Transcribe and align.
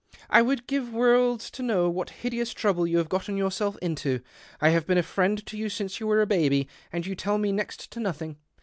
"I 0.31 0.41
would 0.41 0.65
give 0.65 0.91
worlds 0.91 1.51
to 1.51 1.61
know 1.61 1.87
what 1.87 2.09
hideous 2.09 2.53
trouble 2.55 2.87
you 2.87 2.97
have 2.97 3.07
got 3.07 3.27
yourself 3.27 3.77
into. 3.83 4.21
I 4.59 4.69
have 4.69 4.87
been 4.87 4.97
a 4.97 5.03
friend 5.03 5.45
to 5.45 5.55
you 5.55 5.69
since 5.69 5.99
you 5.99 6.07
were 6.07 6.23
a 6.23 6.25
baby, 6.25 6.67
and 6.91 7.05
you 7.05 7.13
tell 7.13 7.37
me 7.37 7.51
next 7.51 7.91
to 7.91 7.99
nothing. 7.99 8.37